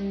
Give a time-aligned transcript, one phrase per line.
[0.00, 0.06] 是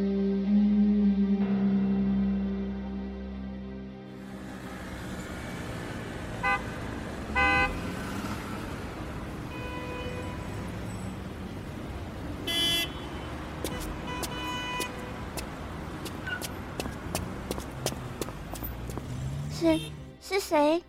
[20.21, 20.83] 是谁？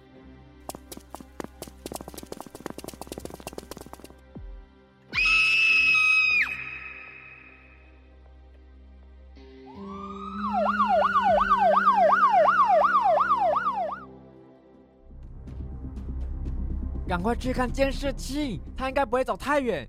[17.10, 19.84] 赶快去看监视器，他应该不会走太远。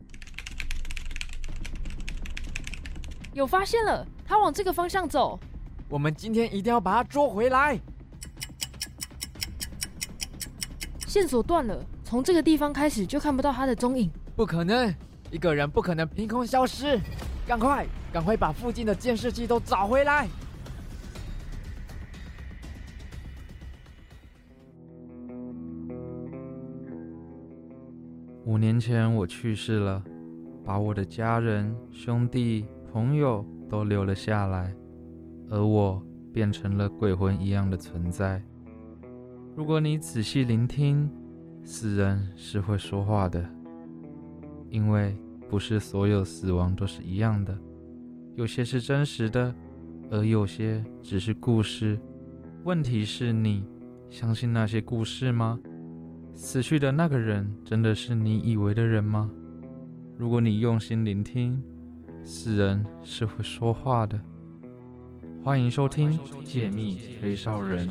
[3.31, 5.39] 有发现了，他往这个方向走。
[5.87, 7.79] 我们今天一定要把他捉回来。
[11.05, 14.09] 线索断了，从这个地方开始就看不到他的踪影。
[14.35, 14.91] 不可能，
[15.29, 16.99] 一个人不可能凭空消失。
[17.45, 20.27] 赶快，赶快把附近的监视器都找回来。
[28.61, 30.03] 年前我去世了，
[30.63, 34.71] 把我的家人、兄弟、朋友都留了下来，
[35.49, 35.99] 而我
[36.31, 38.39] 变成了鬼魂一样的存在。
[39.55, 41.09] 如果你仔细聆听，
[41.63, 43.43] 死人是会说话的，
[44.69, 45.17] 因为
[45.49, 47.57] 不是所有死亡都是一样的，
[48.35, 49.51] 有些是真实的，
[50.11, 51.99] 而有些只是故事。
[52.63, 53.65] 问题是你
[54.11, 55.59] 相信那些故事吗？
[56.33, 59.29] 死去的那个人真的是你以为的人吗？
[60.17, 61.61] 如果你用心聆听，
[62.23, 64.19] 死人是会说话的。
[65.43, 67.87] 欢迎收听《解密吹哨人》。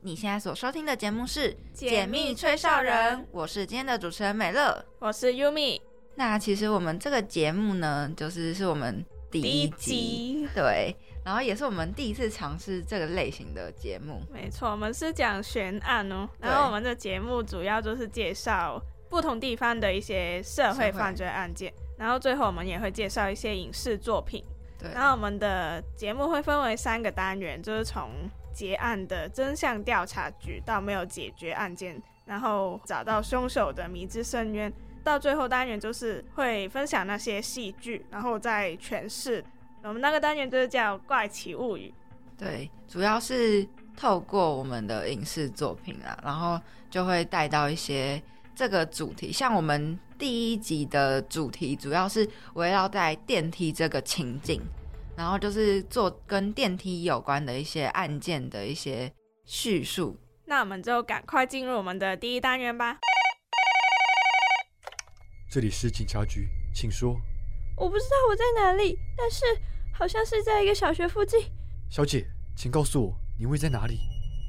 [0.00, 5.80] 你现在所收听的节目是《解密吹哨人》，我是今天的主持人美乐，我是 Yumi。
[6.14, 9.04] 那其实我们这个节目呢，就是是我们。
[9.30, 10.94] 第一集，对，
[11.24, 14.22] 然后也是我们第一次尝试这个类型的节目。
[14.32, 16.28] 没错，我们是讲悬案哦。
[16.38, 24.42] 然后我们的节目主要就是介绍不同地方的一些社会犯罪案件，然后最后我们也会介绍一些影视作品。
[24.78, 28.10] 对，然后我们的节目会分为三个单元，就是从
[28.52, 34.72] 结案的真相调查局到没有解决案件，然后找到凶手的迷之深渊。
[35.06, 39.42] 到最后单元就是会分享那些戏剧，然后再诠释。
[39.84, 41.94] 我们那个单元就是叫《怪奇物语》，
[42.38, 43.64] 对，主要是
[43.96, 48.20] 透过我们的影视作品啊，然后就会带到一些
[48.52, 49.30] 这个主题。
[49.30, 54.60] 像我们第一集的主题，主要是围绕在电梯这个情景，
[55.16, 59.08] 然后就是做跟电梯有关的一些案件的一些
[59.44, 60.18] 叙述。
[60.46, 62.98] 那我们就赶快进入我们的第一单元吧。
[65.56, 67.18] 这里是警察局，请说。
[67.78, 69.42] 我不知道我在哪里，但是
[69.90, 71.50] 好像是在一个小学附近。
[71.88, 73.98] 小姐，请告诉我你位在哪里。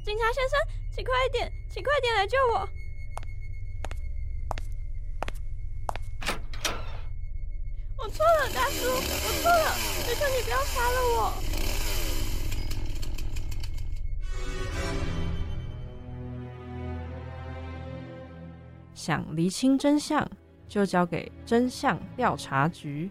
[0.04, 0.58] 警察先生，
[0.94, 2.68] 请快一点，请快点来救我！
[7.96, 9.74] 我错了，大叔，我错了，
[10.04, 11.32] 求求你不要杀了我！
[18.92, 20.30] 想厘清真相。
[20.68, 23.10] 就交给真相调查局。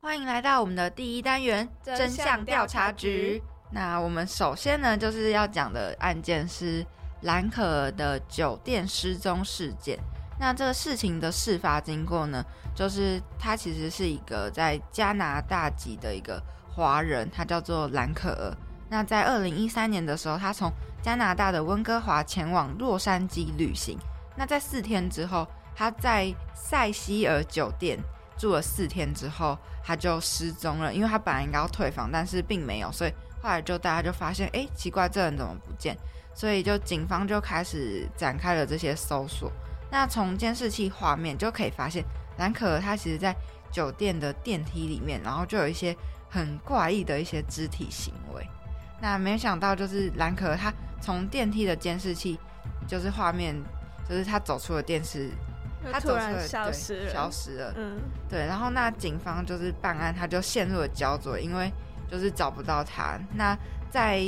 [0.00, 3.42] 欢迎来到我们的第一单元真相调查局。
[3.70, 6.84] 那我们首先呢，就是要讲的案件是
[7.22, 9.98] 兰可儿的酒店失踪事件。
[10.38, 18.56] 那这个事情的事发经过呢，就是他其实是一个在加拿大籍的一个华人，他叫做兰可儿。
[18.88, 20.70] 那在二零一三年的时候，他从
[21.02, 23.98] 加拿大的温哥华前往洛杉矶旅行。
[24.36, 27.98] 那在四天之后，他在塞西尔酒店
[28.36, 30.92] 住了四天之后，他就失踪了。
[30.92, 33.10] 因为他本来应该要退房，但是并没有，所以
[33.42, 35.96] 后来就大家就发现，哎，奇怪，这人怎么不见？
[36.34, 39.50] 所以就警方就开始展开了这些搜索。
[39.90, 42.04] 那从监视器画面就可以发现，
[42.36, 43.34] 兰可儿他其实在
[43.72, 45.96] 酒店的电梯里面，然后就有一些
[46.28, 48.46] 很怪异的一些肢体行为。
[49.00, 52.38] 那没想到就是兰可儿他从电梯的监视器
[52.86, 53.56] 就是画面。
[54.08, 55.30] 就是他走出了电视，
[55.92, 57.74] 他突然消失了，消失了。
[57.76, 58.46] 嗯，对。
[58.46, 61.72] 然后那警方就是办案，他就陷入了焦灼，因为
[62.10, 63.18] 就是找不到他。
[63.34, 63.56] 那
[63.90, 64.20] 在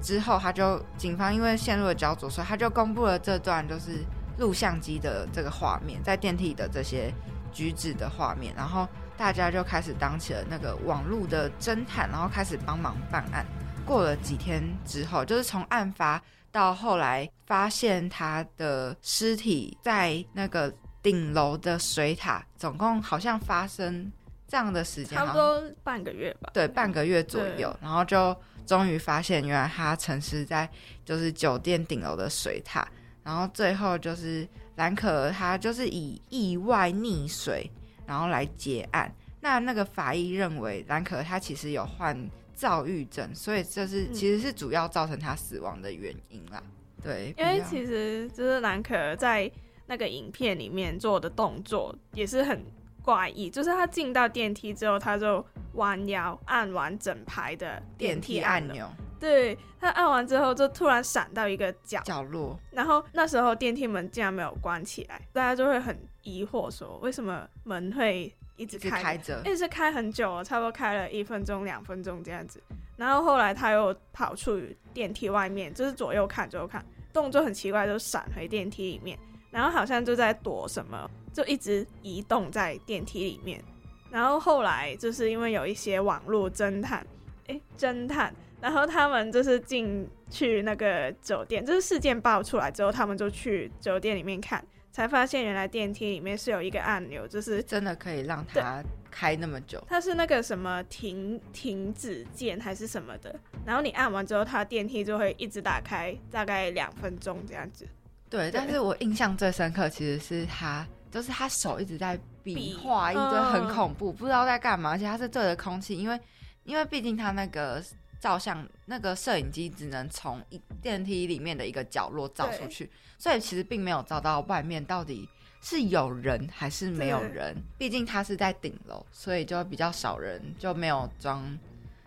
[0.00, 4.04] 之后，他就警方因为陷入了焦灼，所以他就公布了这段就是
[4.38, 7.12] 录像机的这个画面，在电梯的这些
[7.52, 8.54] 举止的画面。
[8.54, 8.86] 然后
[9.16, 13.44] 大家就开始当起了那个网络的侦探，然后开始帮忙办案。
[13.84, 16.20] 过了几天之后，就是从案发
[16.56, 20.72] 到后来发现他的尸体在那个
[21.02, 24.10] 顶楼的水塔，总共好像发生
[24.48, 26.48] 这样的时间，差不多半个月吧。
[26.54, 30.66] 对，半个月左右，然后就终于发现，原来他沉尸在
[31.04, 32.88] 就是酒店顶楼的水塔，
[33.22, 37.70] 然后最后就是兰可儿他就是以意外溺水，
[38.06, 39.14] 然后来结案。
[39.42, 42.18] 那那个法医认为兰可儿他其实有患
[42.56, 44.12] 躁郁症，所以这是、嗯。
[44.12, 46.60] 其实是主要造成他死亡的原因啦。
[47.02, 49.48] 对，因为其实就是兰可儿在
[49.86, 52.64] 那个影片里面做的动作也是很
[53.02, 55.44] 怪异，就是他进到电梯之后，他就
[55.74, 58.88] 弯腰按完整排的电梯按钮。
[59.18, 72.60] 对他按完之后就突然闪到一个角，角落，然后那时候电梯门竟然没有关起来，大家就会很疑惑说为什么门会一直开开着，一直开很久哦，差不多开了一分钟、两分钟这样子。
[72.96, 74.60] 然后后来他又跑出
[74.94, 79.18] 电梯外面，就是左右看、左右看，动作很奇怪，就闪回电梯里面，
[79.50, 83.62] 然后好像就在躲什么，就一直移动在电梯里面。
[84.10, 87.06] 然后后来就是因为有一些网络侦探，
[87.48, 94.64] 诶，侦探，然后他们就是进去那个酒店，就是事件爆出来之后，他们就去酒店里面看，
[94.96, 99.78] 才发现原来电梯里面是有一个按钮，就是真的可以让它开那么久。
[99.86, 107.86] 它是那个什么停停止键还是什么的，然后你按完之后，它电梯就会一直打开，大概两分钟这样子。
[108.30, 116.18] 对，但是我印象最深刻其实是他，就是他手一直在比比划一堆嗯很恐怖，不知道在干嘛，而且他是对着空气，因为
[116.64, 117.84] 因为毕竟他那个
[118.26, 125.28] 照相那个摄影机只能从一电梯里面的一个角落照出去，所以其实并没有照到外面到底
[125.62, 127.54] 是有人还是没有人。
[127.78, 131.56] 毕竟它是在顶楼，所以就比较少人，就没有装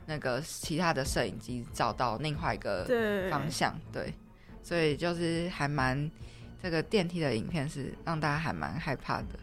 [0.05, 2.83] 那个其他的摄影机照到另外一个，
[3.31, 4.13] 方向，对，
[4.61, 6.11] 所以就是还蛮
[6.61, 9.39] 这个电梯的影片是让大家还蛮害怕的，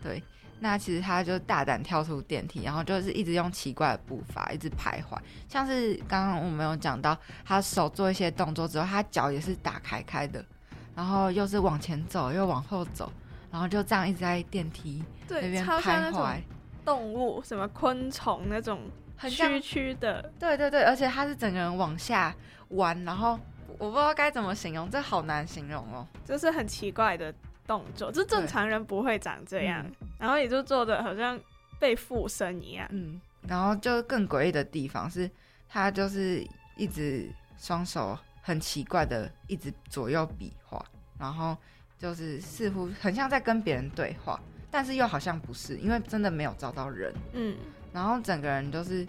[0.00, 0.22] 对。
[0.64, 7.14] 那其实他就大胆跳出电梯，然后就是一直用奇怪的步伐一直徘徊，像是刚刚我们有讲到，
[7.44, 10.42] 他手做一些动作之后，他脚也是打开开的，
[10.96, 13.12] 然后又是往前走又往后走，
[13.50, 16.42] 然后就这样一直在电梯那对，边超像那徘徊种，
[16.82, 18.80] 动物，什么昆虫那种
[19.18, 22.34] 很像区区的，对对对，而且他是整个人往下
[22.70, 23.38] 弯，然后
[23.76, 26.06] 我不知道该怎么形容，这好难形容哦。
[26.24, 27.34] 就是很奇怪的
[27.66, 30.08] 动作，就正常人不会长这样，嗯。
[30.18, 31.38] 然后你就做的好像
[31.78, 32.86] 被附身一样。
[32.90, 35.30] 嗯，然后就更诡异的地方是，
[35.68, 36.46] 他就是
[36.76, 40.84] 一直双手很奇怪的一直左右比划，
[41.18, 41.56] 然后
[41.98, 44.40] 就是似乎很像在跟别人对话，
[44.70, 47.56] 但是又好像不是，因为真的没有找到人，嗯，
[47.92, 49.06] 然后整个人就是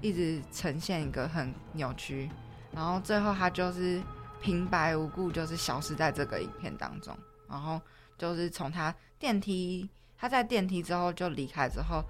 [0.00, 2.30] 一直呈现一个很扭曲，
[2.72, 4.00] 然后最后他就是
[4.40, 7.16] 平白无故就是消失在这个影片当中，
[7.48, 7.80] 然后
[8.18, 9.88] 就是从他电梯，
[10.18, 12.04] 他在电梯之后就离开之后，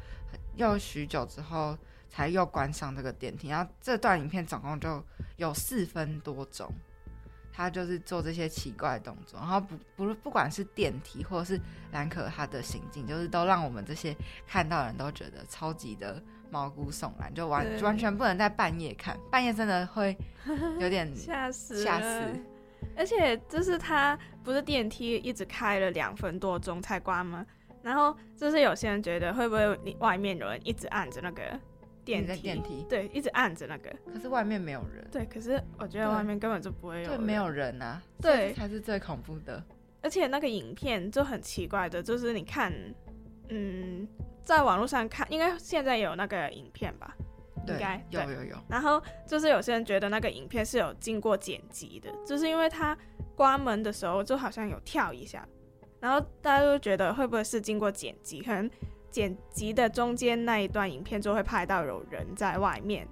[0.56, 1.76] 又许久之后
[2.08, 5.05] 才又关上这个电梯，然后这段影片总共就
[5.37, 6.72] 有四分多钟。
[7.50, 11.60] 他就是做这些奇怪的动作，然后不不不管是电梯或者是
[11.90, 14.14] 兰可他的行径，就是都让我们这些
[14.46, 16.22] 看到的人都觉得超级的
[16.52, 20.16] 毛骨悚然，就完完全不能在半夜看，半夜真的会
[20.78, 22.32] 有点 吓死吓死。
[22.96, 24.17] 而且就是他
[24.48, 27.44] 不是电梯一直开了两分多钟才关吗？
[27.82, 31.43] 然后就是有些人觉得会不会你外面有人一直按着那个
[32.02, 35.26] 电梯，电梯，对，一直按着那个，可是外面没有人，对。
[35.26, 39.62] 可是我觉得外面根本就不会有对，没有人啊，对才是最恐怖的。
[40.00, 42.72] 而且那个影片就很奇怪的，就是你看，
[43.50, 44.08] 嗯，
[44.43, 47.14] 在网络上看，应该现在有那个影片吧？
[47.67, 52.96] 应该，有有有，然后就是有些人觉得那个影片是有经过剪辑的，就是因为他
[53.39, 55.47] 关门的时候就好像有跳一下，
[56.01, 58.43] 然后大家就觉得会不会是经过剪辑？
[58.43, 58.69] 可能
[59.13, 63.07] 剪辑的中间那一段影片就会拍到有人在外面，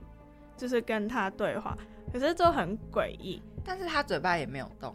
[0.56, 1.78] 就是跟他对话，
[2.12, 3.40] 可是就很诡异。
[3.64, 4.92] 但是他嘴巴也没有动，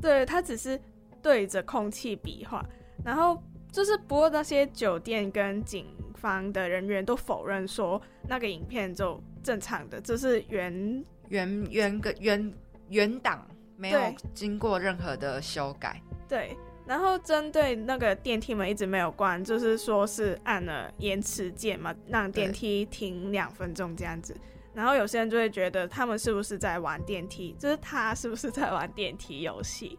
[0.00, 0.80] 对他只是
[1.20, 2.64] 对着空气比划，
[3.04, 3.38] 然后
[3.70, 12.52] 就是不过那些酒店跟警方的人员都否认说那个影片就正常的，就是原原原个原
[12.88, 13.46] 原档
[13.80, 16.56] 没有经过任何的修改，对。
[16.86, 24.36] 然后针对那个电梯门一直没有关，就是说是按了延迟键嘛，让电梯停两分钟这样子。
[24.74, 29.96] 然后有些人就会觉得他们是不是在玩电梯，就是他是不是在玩电梯游戏？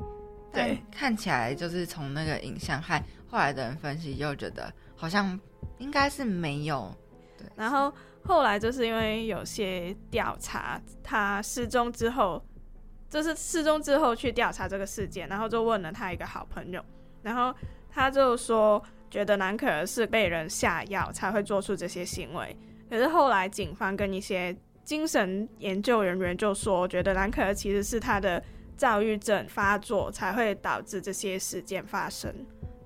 [0.52, 5.40] 对看起来就是从那个影像和后来的人分析，又觉得好像
[5.78, 6.94] 应该是没有。
[7.38, 12.44] 对，然后后来就是因为有些调查，他失踪之后，
[13.12, 16.82] 就是失踪之后去调查这个事件，然后就问了他一个好朋友，
[17.22, 17.54] 然后
[17.90, 22.56] 他就说觉得南可儿是被人下药才会做出这些行为。
[22.90, 28.42] 可是后来警方跟一些精神研究人员就说，觉得南可儿其实是他的
[28.78, 32.34] 躁郁症发作才会导致这些事件发生。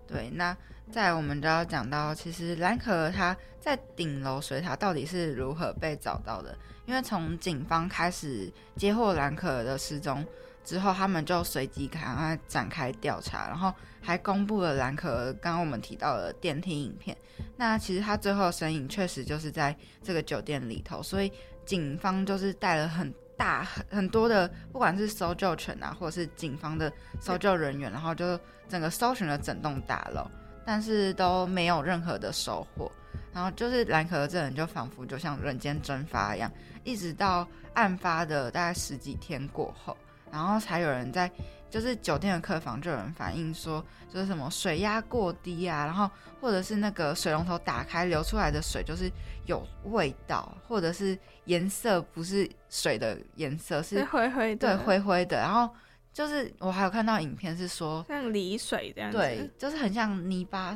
[0.07, 0.57] 对，那
[0.91, 6.57] 在我们就要讲到，其实兰可儿她在顶楼水塔到底是如何被找到的？
[6.85, 10.25] 因为从警方开始接获兰可儿的失踪
[10.63, 17.15] 之后，他们就随即赶快展开调查，然后还公布了兰可儿刚刚我们提到的电梯影片。
[17.57, 21.31] 那其实他最后的身影确实就是在这个酒店里头，所以
[21.65, 28.39] 警方就是带了很大很很多的，不管是搜救犬啊，或者是警方的搜救人员，然后就
[28.69, 30.29] 整个搜寻了整栋大楼，
[30.65, 32.91] 但是都没有任何的收获。
[33.35, 36.49] 然后就是兰可儿这人就仿佛就像人间蒸发一样，
[36.85, 39.95] 一直到案发的大概十几天过后，
[40.31, 41.29] 然后才有人在
[41.69, 49.11] 就是酒店的客房就有人反映说，就是什么水压过低啊，然后或者是那个水龙头打开流出来的水就是
[49.47, 55.35] 有味道，或者是颜色不是水的颜色，是灰灰的，对灰灰的。
[55.35, 55.69] 然后
[56.13, 60.73] 就是我还有看到影片是说像梨水这样子，对，就是很像泥巴。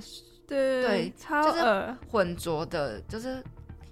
[0.49, 3.41] 对对，超就是混浊的，就是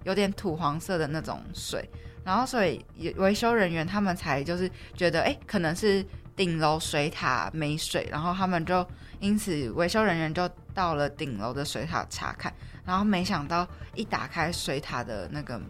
[0.03, 1.87] 有点土黄色的那种水，
[2.23, 2.83] 然后所以
[3.17, 6.03] 维修人员他们才就是觉得，哎，可能是
[6.35, 8.85] 顶楼水塔没水，然后他们就
[9.19, 12.51] 因此维修人员就到了顶楼的水塔查看，
[12.83, 15.61] 然后没想到一打开水塔的那个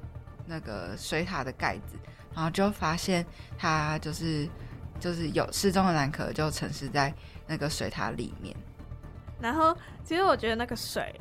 [0.46, 1.98] 那个水塔的盖子，
[2.34, 3.26] 然后就发现
[3.58, 4.48] 它就是
[5.00, 7.14] 就是有失踪的蓝可就沉尸在
[7.46, 8.56] 那个水塔里面。
[9.40, 11.14] 然后，其实我觉得那个水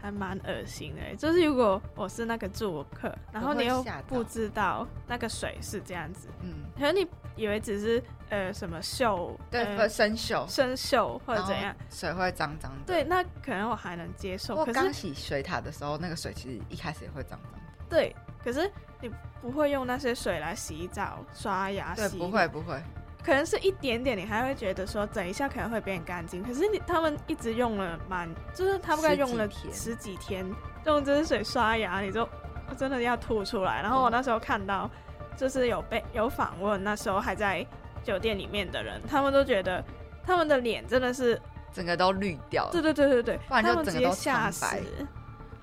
[0.00, 1.16] 还蛮恶心的。
[1.16, 12.78] 就是如果我是那个住客，然后你又不知道那个水是这样子，嗯，可能你以为只是呃什么锈，对，生锈，生锈或者怎样，水会脏脏的。
[12.86, 14.54] 对，那可能我还能接受。
[14.54, 17.60] 我刚洗水塔的时候，那个水其实一开始也会脏脏。
[17.88, 21.94] 对，可是你不会用那些水来洗澡、刷牙。
[21.94, 22.80] 对，不会，不会。
[23.24, 26.42] 可能是一点点，你还会觉得说整一下可能会变干净。
[26.42, 30.44] 可是你他们一直用了蛮，就是他们该用了十几天
[30.84, 32.28] 用这支水刷牙，你就
[32.76, 33.80] 真的要吐出来。
[33.80, 34.90] 然后我那时候看到，
[35.38, 37.66] 就是有被有访问，那时候还在
[38.02, 39.82] 酒店里面的人，他们都觉得
[40.22, 41.40] 他们的脸真的是
[41.72, 42.72] 整个都绿掉了。
[42.72, 44.82] 对对对对对，不然就整个都苍白。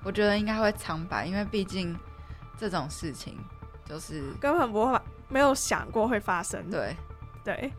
[0.02, 1.96] 我觉得应该会苍白，因为毕竟
[2.58, 3.38] 这种事情
[3.84, 6.68] 就是根本不会没有想过会发生。
[6.68, 6.96] 对。
[7.44, 7.72] 对，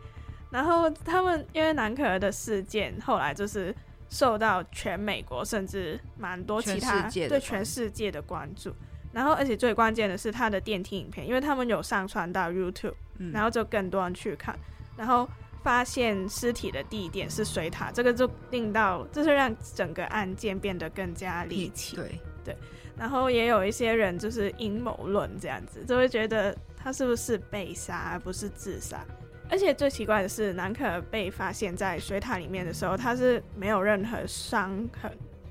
[0.50, 3.74] 然后他们因为南可儿的事件，后来就是
[4.08, 8.74] 受到全美国甚至蛮多其他对全世界的关注。
[9.12, 12.94] 然后，而且最关键的是他的电梯影片，因为他们有上传到 YouTube，
[13.32, 14.58] 然后就更多人去看，
[14.96, 15.28] 然后
[15.62, 21.94] 发现尸体的地点是水塔，这个就令到就是让整个案件变得更加离奇。
[21.94, 22.56] 对对，
[22.96, 29.06] 然后也有一些人就是阴谋论这样子，就会觉得他是不是被杀而不是自杀。
[29.50, 34.70] 而且最奇怪的是，南可被发现在水塔里面的时候，他是没有任何伤
[35.00, 35.10] 痕，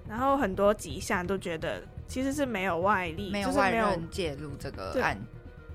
[0.09, 5.17] 然后很多迹象都觉得其实是没有外力，没有外人介入这个案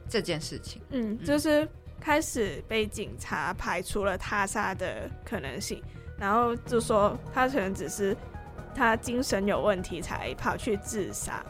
[0.08, 0.82] 这件事情。
[0.90, 1.66] 嗯，就是
[2.00, 5.82] 开始被警察排除了他杀的可能性，
[6.18, 8.16] 然后就说他可能只是
[8.74, 11.42] 他精神有问题才跑去自杀，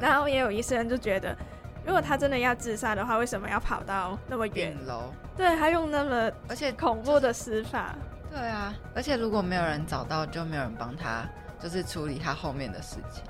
[0.00, 1.36] 然后也有一些人就觉得。
[1.84, 5.12] 如果他真的要自杀的话，为什么要跑到那么远楼？
[5.36, 7.94] 对他用那么而且恐怖的死法。
[8.30, 11.28] 对啊，而且如果没有人找到，就没有人帮他，
[11.60, 13.22] 就是处理他后面的事情。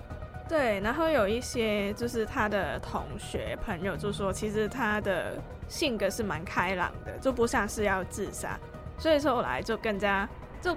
[0.48, 8.58] 对，然后有一些就是他的同学朋友就说，其实他的性格是蛮开朗的，就不像是要自杀。
[8.98, 10.28] 所以说后来就更加
[10.60, 10.76] 就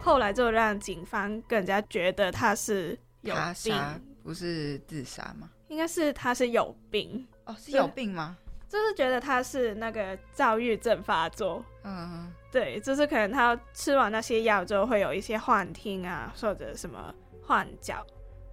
[0.00, 3.74] 后来就让警方更加觉得他是有病，
[4.22, 5.48] 不是自杀吗？
[5.68, 7.26] 应该是他是有病。
[7.44, 8.38] 哦，是有病吗？
[8.66, 18.04] 就是觉得他是那个躁郁症发作，嗯，对，就是可能他吃完那些药之后会有一些幻听啊，或者什么幻觉、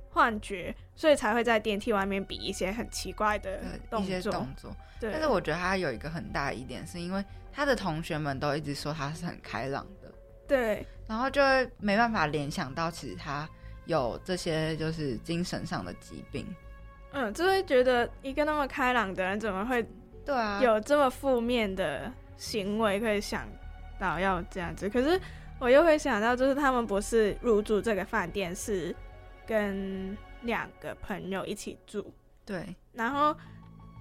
[0.10, 3.62] 幻觉，所以才会在电梯外面比一些很奇怪的
[3.98, 4.76] 一些动作。
[5.00, 10.14] 对，但是我觉得他有一个很大一点，是因为他的同学们都一直说他是很开朗的，
[10.48, 13.50] 对，然后就会没办法联想到其实他
[13.86, 16.46] 有这些就是精神上的疾病。
[17.12, 19.86] 嗯，就会觉得一个那么开朗的人，怎么会
[20.26, 20.60] 对啊。
[20.62, 23.48] 有这么负面的行为，可以想
[24.00, 24.90] 到要这样子？
[24.90, 25.20] 可是
[25.60, 28.96] 我又会想到，就是他们不是入住这个饭店，是
[29.46, 32.14] 跟两个朋友一起住，
[32.46, 33.36] 对，然后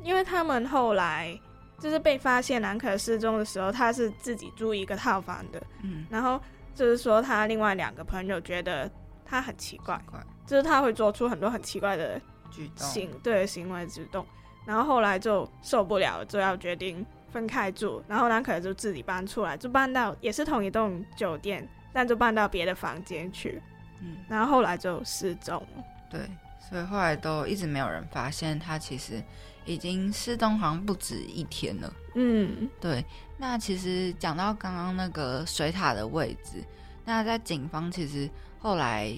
[0.02, 1.38] 因为他们后来
[1.78, 6.40] 就是被发现兰可失踪的时候，他是自己住一个套房的，嗯，然后
[6.74, 8.90] 就是说他另外两个朋友觉得
[9.24, 10.24] 他很奇怪，怪。
[10.46, 14.24] 就是他会做出很多很奇怪的举动，行对行为举动，
[14.66, 23.62] 然后后来就受不了了，就要决定分开住，然后兰可就自己搬出来，就搬到也是同一栋酒店，但就搬到别的房间去，
[24.00, 25.84] 嗯，然后后来就失踪了。
[26.10, 26.20] 对，
[26.68, 29.22] 所以后来都一直没有人发现他其实
[29.64, 31.92] 已经失踪，好像不止一天了。
[32.16, 33.04] 嗯，对，
[33.38, 36.64] 那其实讲到刚刚那个水塔的位置，
[37.04, 38.28] 那在警方其实
[38.58, 39.12] 后来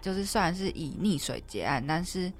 [0.00, 2.32] 就是虽然是以溺水结案，但是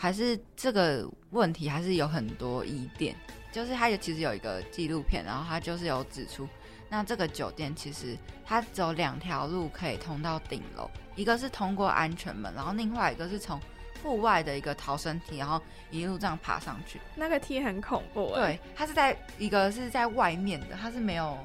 [0.00, 3.14] 还是这个问题还是有很多疑点。
[3.52, 6.48] 就是它有其实有一个纪录片，然后它就是有指出，
[6.88, 8.16] 那这个酒店其实
[8.46, 13.60] 它只有两条路可以通到顶楼，一个是通过安全门，然后另外一个是从
[14.02, 17.00] 户外的一个逃生梯，然后一路这样爬上去。
[17.16, 21.36] 那个梯很恐怖、欸，对，它是在一个是在外面的，它是没有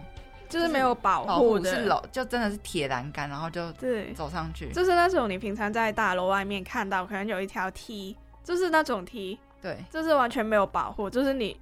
[0.47, 4.71] 就是没有保护的，是楼，就真的是铁栏杆，然后就对，走上去。
[4.71, 11.59] 就是那种你平常在大楼外面看到，可能有一条梯，就是那种梯，对就是完全没有保护，就是你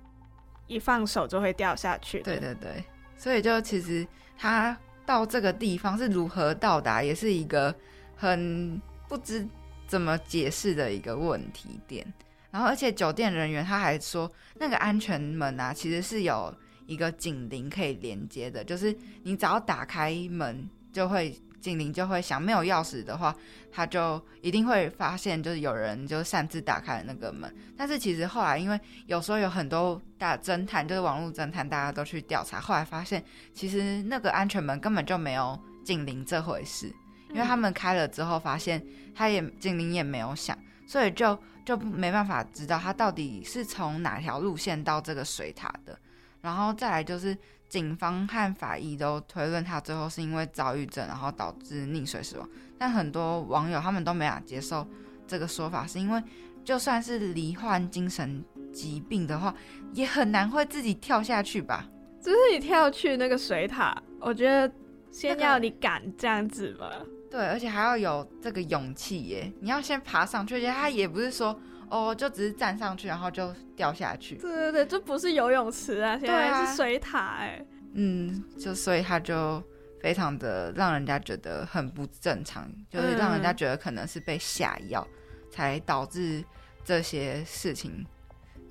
[0.68, 2.20] 一放手就会掉下去。
[2.22, 2.84] 对对对，
[3.18, 4.06] 所以就其实
[4.38, 7.74] 他到这个地方是如何到达，也是一个
[8.16, 9.48] 很不知
[9.88, 12.06] 怎么解释的一个问题点。
[12.52, 16.54] 然后，而且酒店人员他还说，那个安全门啊，其实是有
[16.86, 22.40] 一个警铃可以连接的，就是你只要打开门，就会警铃就会响。
[22.42, 23.34] 没有钥匙的话，
[23.72, 27.52] 他就一定会发现，就是有人就擅自打开了那个门。
[27.78, 36.94] 但是其实后来，因为有时候有很多大侦探，就是网络侦探，大家都去调查，后来发现其实那个安全门根本就没有警铃这回事，
[37.30, 45.98] 因为他们开了之后发现他也警铃也没有响，所以就就没办法知道他到底是从哪条路线到这个水塔的。
[46.42, 47.38] 然后再来就是
[47.74, 52.48] 警方和法医都推论他最后是因为躁郁症，然后导致溺水死亡。
[52.78, 54.88] 但很多网友他们都没法接受
[55.26, 56.22] 这个说法，是因为
[56.64, 59.56] 就算是罹患精神疾病的话，
[59.92, 61.90] 也很难会自己跳下去吧？
[62.22, 64.72] 就是你跳去那个水塔，我觉得
[65.10, 66.92] 先要你敢这样子吧。
[67.32, 69.52] 对，而且还要有这个勇气耶！
[69.60, 71.60] 你要先爬上去，而且他也不是说
[71.94, 74.36] 哦，就只是站上去然后就掉下去。
[74.38, 79.62] 对对对，这不是游泳池啊，现在是水塔哎、嗯，就所以他就
[80.02, 85.08] 非常的让人家觉得很不正常，就是让人家嗯觉得可能是被下药，
[85.52, 86.44] 才导致
[86.84, 88.04] 这些事情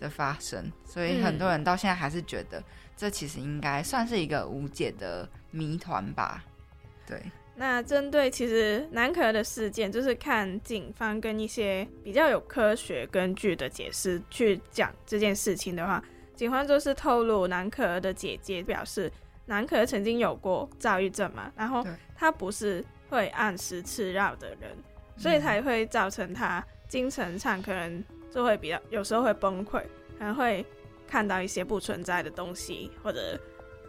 [0.00, 0.68] 的发生。
[0.84, 2.60] 所以很多人到现在还是觉得
[2.96, 6.42] 这其实应该算是一个无解的谜团吧。
[7.06, 7.22] 对，
[7.54, 16.02] 那针对其实南可的事件，就是看警方跟一些比较有科学根据的解释去讲这件事情的话，
[16.34, 19.12] 警方就是透露南可的姐姐表示，
[19.46, 21.92] 南可曾经有过躁郁症嘛，然后对。
[22.16, 24.70] 他不是会按时吃药的人，
[25.16, 29.82] 所以才会造成他精神上可能就会比较有时候会崩溃，
[30.18, 30.64] 可能会
[31.06, 33.38] 看到一些不存在的东西，或者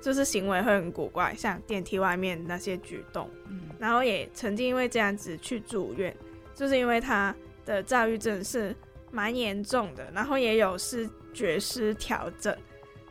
[0.03, 3.29] 就是行为会很古怪，像电梯外面那些举动。
[3.47, 6.13] 嗯然后也曾经因为这样子去住院，
[6.53, 7.33] 就是因为他
[7.65, 8.75] 的躁郁症是
[9.11, 12.53] 蛮严重的，然后也有是觉失调整，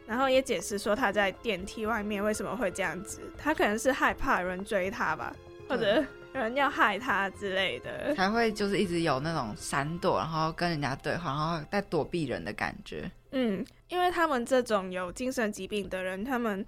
[0.06, 5.34] 然后也解释说他在电梯外面为什么会这样子，他可能是害怕有人追他吧，
[5.68, 8.14] 或者有人要害他之类的。
[8.14, 13.10] 才会就是一直有那种闪躲，然后跟人家对话，然后在躲避人的感觉。
[13.32, 16.64] 嗯，因为他们这种有精神疾病的人，他们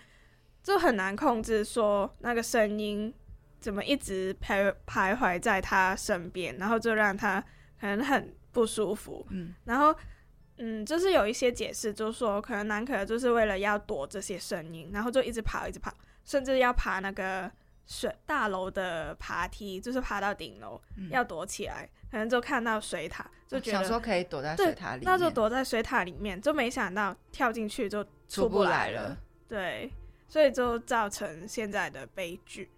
[0.64, 3.14] 就很难控制说那个声音
[3.61, 7.40] 怎么一直徘徘徊在他身边，然后就让他
[7.81, 9.24] 可能很不舒服。
[9.31, 9.94] 嗯，然后，
[10.57, 15.92] 嗯，就是有一些解释，就是说可能南可就是为了要躲这些声音，然后就一直跑，一直跑，
[16.24, 17.50] 甚至要爬那个
[17.87, 29.16] 水大楼的爬梯，就是爬到顶楼、嗯要躲起来，可能就看到水塔，就觉得想说可以躲在水塔里面，那就躲在水塔里面，就没想到跳进去就出不来了。。
[29.46, 29.92] 对，
[30.28, 32.68] 所以就造成现在的悲剧。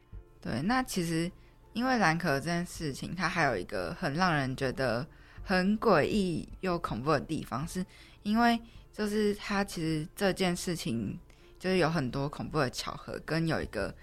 [0.41, 1.31] 对，那其实
[1.73, 5.07] 因为蓝可这件事情，它还有一个很让人觉得
[5.43, 7.85] 很诡异又恐怖的地方，是
[8.23, 8.61] 因为
[8.93, 11.19] 就是它其实这件事情
[11.59, 13.95] 就是有很多恐怖的巧合，跟有一个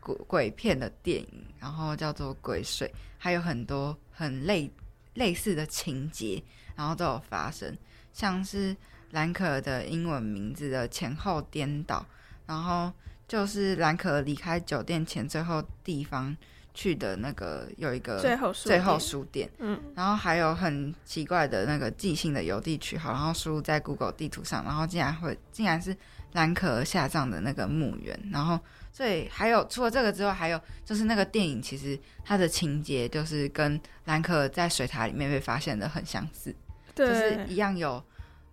[0.00, 2.88] 鬼鬼片的电影，然后叫做《鬼水》，
[3.18, 4.70] 还有很多很类
[5.14, 6.42] 类似的情节，
[6.74, 7.76] 然后都有发生，
[8.12, 8.76] 像是
[9.10, 12.04] 兰可的英文名字的前后颠倒，
[12.46, 12.92] 然后
[13.28, 16.36] 就是兰可离开酒店前最后地方
[16.74, 25.96] 去的那个有一个最后书最后店书店，嗯，然后还有很奇怪的那个即兴的邮递区号，然后输入在 Google 地图上，然后竟然会竟然是
[26.32, 28.58] 兰可下葬的那个墓园，然后
[28.90, 36.54] 所以还有除了这个之外，还有就是那个电影其实它的情节就是跟兰可在水塔里面被发现的很相似，
[36.94, 38.02] 对，就是一样有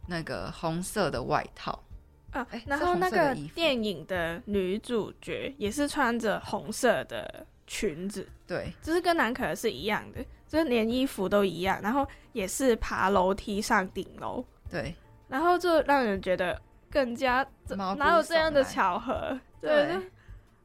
[0.07, 1.81] 那个红色的外套，
[2.31, 8.71] 啊哎，然后那个电影的女主角也是穿着红色的裙子，对。
[8.81, 14.93] 就是跟南可儿是一样的，就是连衣服都一样，然后也是爬楼梯上顶楼，对，
[15.27, 19.39] 然后就让人觉得更加哪有这样的巧合？
[19.61, 20.01] 对就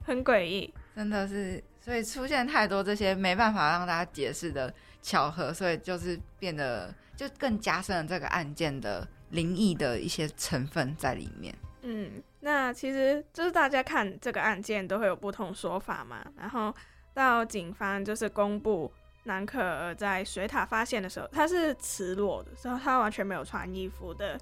[0.04, 0.72] 很诡异。
[0.94, 4.72] 真的是，所以出现太多这些没办法让大家解释的
[5.02, 11.54] 巧合，所以就是变得就更加深了这个案件的灵异的一些成分在里面。
[11.82, 16.24] 嗯，那其实就是大家看这个案件都会有不同说法嘛。
[16.36, 16.74] 然后
[17.12, 18.90] 到警方就是公布
[19.24, 24.38] 南可儿在水塔发现的时候，他是赤裸的，然后他完全没有穿衣服的，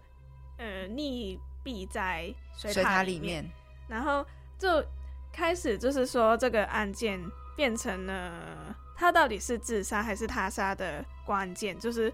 [0.58, 3.44] 呃，溺毙在水水塔里里面，
[3.88, 4.24] 然后
[4.58, 4.84] 就
[5.32, 7.20] 开始就是说这个案件
[7.56, 12.12] 变成了他到底是自杀还是他杀的关键，就是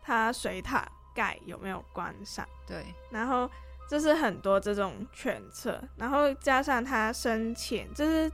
[0.00, 2.46] 他水塔盖有没有关上。
[2.66, 2.84] 对。
[3.10, 3.50] 然后
[3.88, 8.30] 就是很多这种犬测，然后加上他生前就是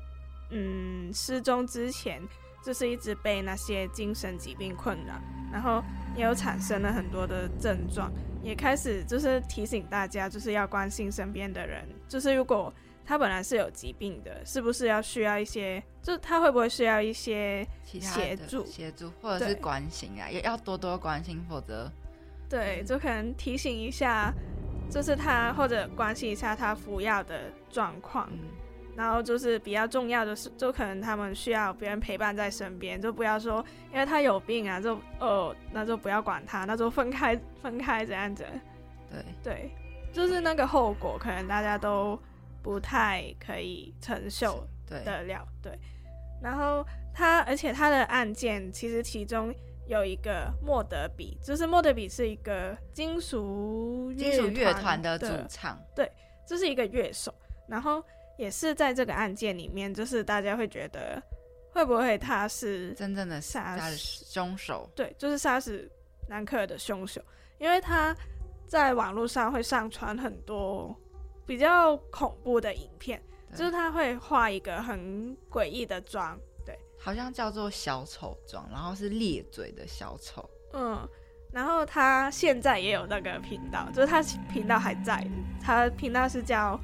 [0.50, 2.22] 嗯失踪之前，
[2.64, 5.14] 就是一直被那些精神疾病困扰，
[5.52, 5.82] 然后
[6.16, 8.12] 也有产生了很多的症状，
[8.42, 12.72] 也开始就是提醒大家就是要关心身边的人，就是如果
[13.04, 21.90] 他本来是有疾病的，是不是要需要一些，就是他会不会需要一些协助协助或者是关心啊，也要多多关心，否则
[22.48, 24.32] 对，就可能提醒一下，
[24.90, 28.48] 就是他或者关心一下他服药的状况，嗯，
[28.96, 38.44] 然后就是比较重要的是，就可能他们需要别人陪伴在身边，就不要说因为他有病啊，就哦那就不要管他，那就分开分开这样子，
[39.10, 39.24] 对。
[39.42, 39.70] 对，
[40.12, 42.18] 就是那个后果可能大家都
[42.62, 45.04] 不太可以承受对。
[45.04, 45.78] 得了，对。
[46.42, 49.54] 然后他，而且他的案件其实其中
[49.88, 56.10] 有一个莫德比，就是莫德比是一个金属金属乐团团的主唱，对
[56.46, 57.34] 这是一个乐手，
[57.66, 58.04] 然后
[58.36, 61.20] 也是在这个案件里面，就是大家会觉得
[61.72, 65.90] 会不会他是真正的杀凶手，对，就是杀死
[66.28, 67.20] 南克尔的凶手，
[67.58, 68.14] 因为他
[68.66, 70.94] 在网络上会上传很多
[71.46, 73.22] 比较恐怖的影片，
[73.54, 76.47] 就是他会画一个很诡异的妆，对，
[77.08, 81.08] 好像叫做小丑妆，然后是咧嘴的小丑，嗯，
[81.50, 85.26] 然后他现在也有那个频道，就是他频道还在，
[85.58, 86.78] 他频道是叫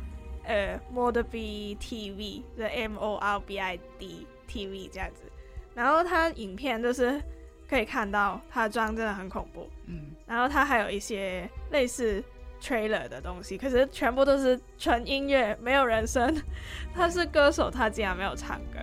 [0.44, 5.30] 呃 Morbi TV，就是 M O R B I D TV 这样子。
[5.74, 7.20] 然后他影片就是
[7.68, 12.24] 可以看到他的妆真的很恐怖，嗯，然后他还有一些类似
[12.62, 16.34] trailer 的东西，可是全部都是纯音乐，没有人声。
[16.94, 18.78] 他是歌手，他竟然没有唱歌。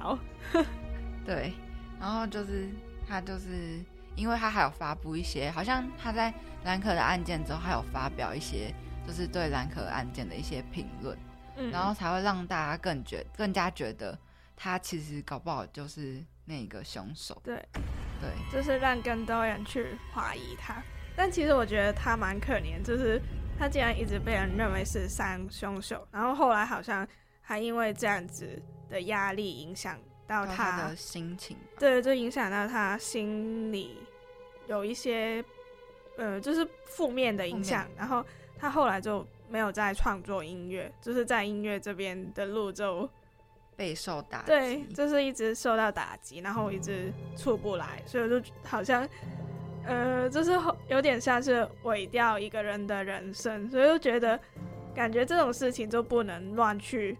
[0.00, 0.16] 好，
[1.24, 1.52] 对，
[2.00, 2.68] 然后就是
[3.06, 3.82] 他就是
[4.16, 6.32] 因为他还有发布一些，好像他在
[6.64, 8.74] 兰可的案件之后，还有发表一些
[9.06, 11.16] 就是对兰可案件的一些评论，
[11.56, 14.18] 嗯，然后才会让大家更觉更加觉得
[14.56, 17.40] 他其实搞不好就是那个凶手。
[17.44, 17.64] 对。
[18.20, 20.82] 对，就是让更多人去怀疑他。
[21.14, 23.22] 但其实我觉得他蛮可怜，就是
[23.56, 27.06] 他竟然一直被人认为是三凶手，然后后来好像
[27.40, 29.96] 还因为这样子的压力影响
[30.28, 33.98] 到到他，的心情，对，就影响到他心里
[34.66, 35.42] 有一些
[36.18, 38.24] 呃，就是负面的影响，然后
[38.58, 43.08] 他后来就没有再创作音乐，就是在音乐这边的路就
[43.74, 44.46] 备受打击。
[44.46, 49.08] 对，就是一直受到打击，然后一直出不来，所以我就好像，
[49.86, 50.50] 呃，就是
[50.88, 54.38] 有点像是毁掉一个人的人生，所以就觉得
[54.94, 57.16] 感觉这种事情就不能乱去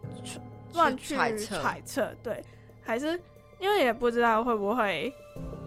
[0.74, 2.44] 乱去揣测，对，
[2.88, 3.20] 还是
[3.61, 5.12] 因为也不知道会不会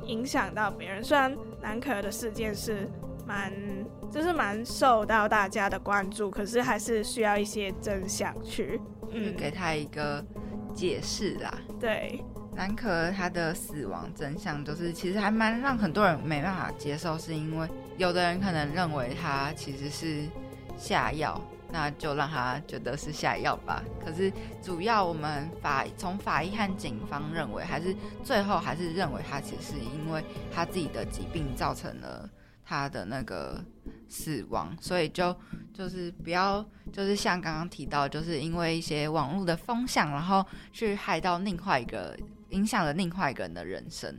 [0.07, 1.03] 影响到别人。
[1.03, 2.89] 虽然南可儿的事件是
[3.27, 3.53] 蛮
[4.11, 8.81] 就是蛮受到大家的关注，可是还是需要一些真相去，
[9.11, 10.25] 嗯，给他一个
[10.73, 11.53] 解释啦。
[11.79, 12.19] 对。
[12.53, 20.23] 南可儿他的死亡真相，就是其实还蛮让很多人没办法接受，是因为有的人可能认为他其实是
[20.75, 21.39] 下药，
[21.71, 23.83] 那就让他觉得是下药吧。
[24.03, 24.31] 可是
[24.61, 32.29] 主要我们法从法医和警方认为，还是最后还是认为他其实是因为他自己的疾病造成了
[32.65, 33.63] 他的那个
[34.07, 35.35] 死亡，所以就
[35.73, 42.17] 就是不要就是像刚刚提到，就是因为一些网络的风向，然后去害到另外一个
[42.49, 44.13] 影响了另外一个人的人生。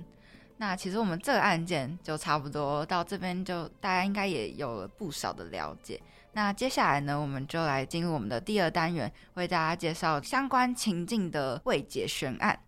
[0.59, 6.01] 那其实我们这个案件就差不多到这边，就大家应该也有了不少的了解。
[6.35, 12.59] 那接下来呢，我们就来进入我们的第二单元，为大家介绍相关情境的未解悬案。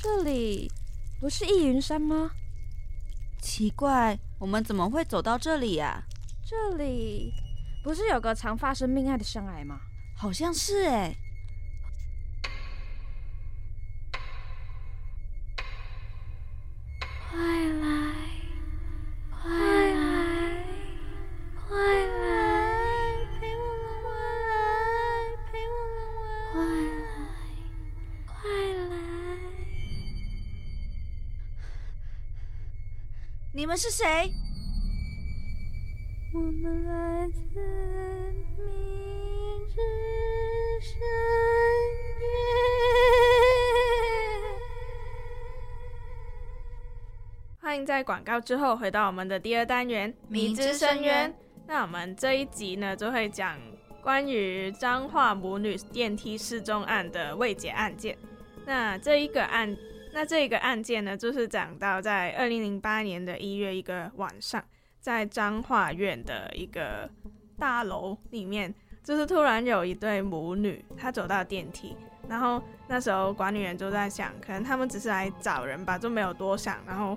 [0.00, 0.70] 这里
[1.20, 2.30] 不是易云山吗？
[3.42, 6.02] 奇怪，我们怎么会走到这里呀、
[6.46, 7.32] 这里
[7.82, 9.80] 不是有个常发生命案的山崖吗？
[10.16, 11.12] 好像是哎。
[11.12, 11.27] 快
[33.58, 34.32] 你们是谁？
[36.32, 37.40] 我们来自
[38.56, 39.74] 明之
[40.80, 41.00] 深
[42.20, 42.28] 渊。
[47.60, 51.28] 欢迎在广告之后回到我们的第二单元《迷之深渊》。
[51.66, 53.58] 那我们这一集呢，就会讲
[54.00, 58.16] 关于彰化母女电梯失踪案的未解案件。
[58.64, 59.76] 那这一个案，
[60.12, 64.62] 那这个案件呢，就是讲到在二零零八年的一月一个晚上，
[65.00, 67.08] 在彰化院的一个
[67.58, 71.96] 大楼里面，就是突然有一对母女，她走到电梯，
[72.28, 77.16] 然后那时候管理员就在想，可能他们只是来找人吧，就没有多想，然后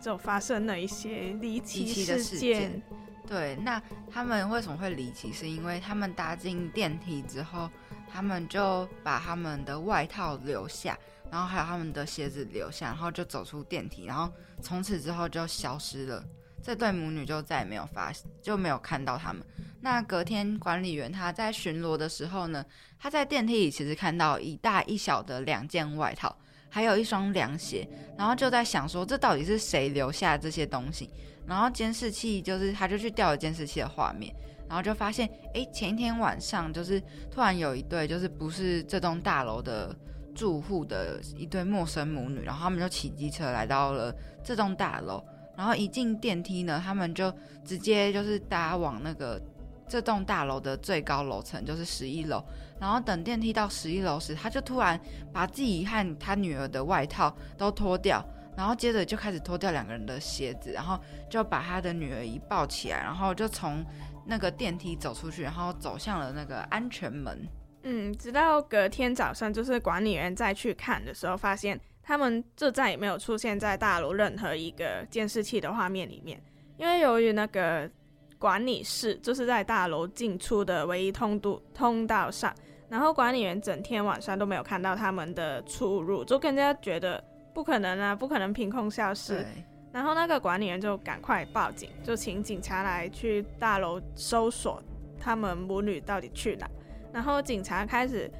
[0.00, 2.82] 就发生了一些离奇的事事件。
[3.26, 5.32] 对，那他们为什么会离奇？
[5.32, 7.70] 是因为他们搭进电梯之后，
[8.12, 10.98] 他们就把他们的外套留下，
[11.32, 16.22] 然后还有他们的鞋子留下，然后就走出电梯，然后从此之后就消失了。
[16.62, 19.42] 这对母女就再也没有发，就没有看到他们。
[19.80, 22.62] 那隔天管理员他在巡逻的时候呢，
[22.98, 26.36] 他在电梯里其实看到一大一小的两件外套，
[26.68, 31.08] 还有一双凉鞋，然后就在想说，这到底是谁留下这些东西？
[31.46, 34.32] 然后监视器就是，他就去调了监视器的画面，
[34.68, 39.92] 然后就发现，哎，前一天晚上就是突然有一对就是不是这栋大楼的
[40.34, 45.22] 住户的一对陌生母女，然后他们就骑机车来到了这栋大楼，
[45.56, 47.32] 然后一进电梯呢，他们就
[47.64, 49.40] 直接就是搭往那个
[49.86, 52.42] 这栋大楼的最高楼层，就是十一楼。
[52.80, 54.98] 然后等电梯到十一楼时，他就突然
[55.32, 58.24] 把自己和他女儿的外套都脱掉，
[58.56, 60.98] 然后接着就开始脱掉两个人的鞋子，然后
[61.30, 63.84] 就把他的女儿一抱起来，然后就从
[64.26, 67.46] 那个电梯走出去，然后走向了那个安全门。
[67.84, 76.40] 嗯，直到隔天早上，就是管理员再去看的时候，发现他们就再也没有出现在大楼任何一个监视器的画面里面，
[76.76, 77.90] 因为由于那个
[78.38, 82.54] 管理室就是在大楼进出的唯一通度通道上，
[82.88, 89.44] 然后管理员整天晚上都没有看到他们的出入，就更加觉得不可能啊，不可能凭空消失。
[89.92, 94.82] 然后那个管理员就赶快报警，就请警察来去大楼搜索
[95.20, 96.70] 他们母女到底去哪。
[97.12, 98.30] 然后警察开始，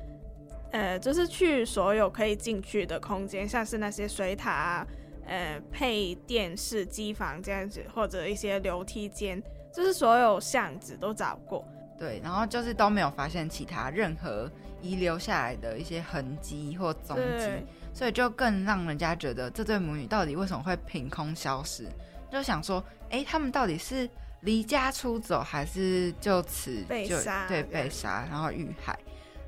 [0.71, 4.87] 呃，就是去所有可以进去的空间，像是那些水塔啊，
[5.27, 11.65] 呃，配电视机房这样子，或者一些楼梯间，就是所有巷子都找过。
[11.99, 17.47] 对，然后就是都没有发现其他任何遗留下来的一些痕迹或踪迹，
[17.95, 21.87] 所以就更让人家觉得这对母女到底为什么会凭空消失？
[22.31, 24.09] 就想说，哎，他们到底是
[24.43, 28.97] 离家出走，还是就此就被杀对被杀，然后遇害？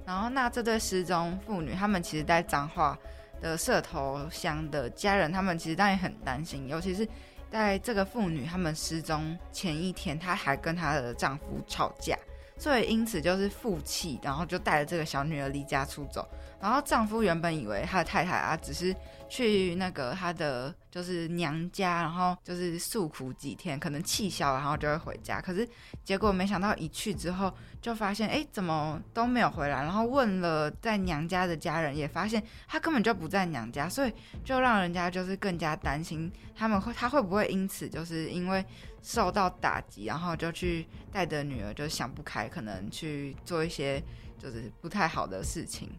[0.05, 2.99] 然后那这对失踪妇女，他们其实在彰化
[3.41, 7.07] 的社头乡的家人，他们其实当然很担心，尤其是
[7.51, 12.17] 在这个妇女他们失踪前一天，她还跟她的丈夫吵架，
[12.59, 16.29] 所以因此就是负气，然后就带着这个小女儿离家出走。
[16.61, 18.95] 然后丈夫原本以为他的太太啊，只是
[19.29, 25.41] 去那个他的就是娘家，然后就是诉苦几天，可能气消，然后就会回家。
[25.41, 25.69] 可是
[26.05, 29.83] 结果没想到一去之后，就发现哎，怎么都没有回来。
[29.83, 34.13] 然后问了在娘家的家人，也发现他根本就不在娘家，所以
[34.45, 38.65] 就让人家就是更加担心他们会他会不会因此就是因为
[39.03, 44.03] 受到打击，然后就去带着女儿就想不开，可能去做一些
[44.39, 45.91] 就是不太好的事情。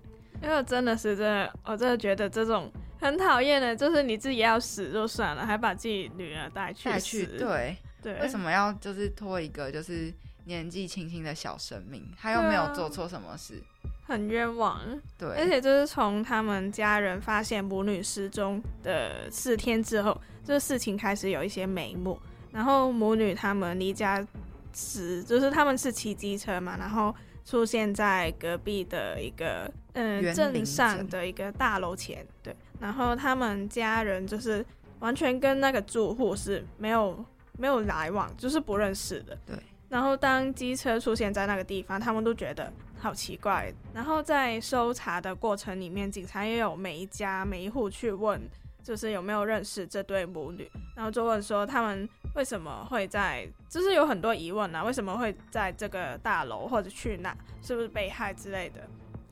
[0.42, 10.14] 因为我真的是真的，我真的觉得这种很讨厌的，就是你自己要死就算了，还把自己女儿带去带去死对对，为什么要就是拖一个就是
[10.46, 13.62] 年纪轻轻的小生命，他又没有做错什么事？
[14.08, 14.80] 很冤枉？
[15.18, 22.20] 对，而且就是从他们家人发现母女失踪的四天之后，这事情开始有一些眉目。
[22.52, 24.24] 然后母女他们离家
[24.74, 34.64] 时，就是他们是骑机车嘛，然后出现在隔壁的一个呃园林镇上的一个大楼前，对，然后他们家人就是
[35.00, 37.26] 完全跟那个住户是没有
[37.58, 39.56] 没有来往，就是不认识的，对。
[39.88, 43.72] 然后当机车出现在那个地方，他们都觉得好奇怪。
[43.94, 48.42] 然后在搜查的过程里面，警察也有每一家每一户去问，
[48.84, 58.82] 就是有没有认识这对母女，然后就问说他们为什么会在，就是有很多疑问啊，为什么会在这个大楼或者去哪，是不是被害之类的，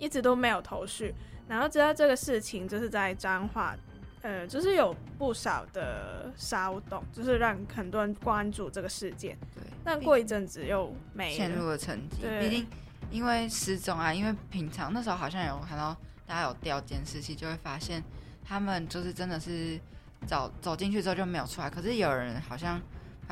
[0.04, 1.16] 一直都没有头绪。
[1.48, 3.76] 然后知道这个事情就是在彰化，
[4.22, 9.38] 呃，就是有不少的骚动，就是让很多人关注这个事件。
[9.56, 11.78] 对，但过一阵子又没陷入了。
[11.78, 12.22] 沉寂。
[12.22, 12.68] 对毕竟
[13.12, 18.04] 因为失踪啊，因为平常那时候好像有看到大家有调监视器，就会发现
[18.44, 19.80] 他们就是真的是
[20.26, 21.70] 走走进去之后就没有出来。
[21.70, 22.82] 可是有人好像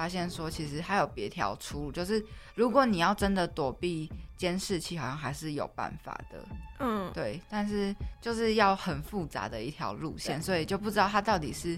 [0.01, 6.43] 发现说，其实还有别条出路，就是如果你要真的躲避监视器，好像还是有办法的。
[6.79, 11.77] 嗯，对，但是就是要很复杂的一条路线，所以就不知道他到底是